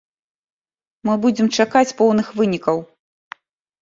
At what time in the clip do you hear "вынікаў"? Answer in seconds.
2.41-2.77